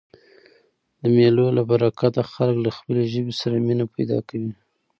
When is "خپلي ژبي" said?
2.77-3.33